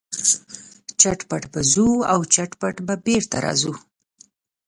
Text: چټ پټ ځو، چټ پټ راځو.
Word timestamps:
چټ 0.99 1.19
پټ 1.29 1.43
ځو، 1.71 1.87
چټ 2.33 2.51
پټ 2.61 2.75
راځو. 3.43 3.73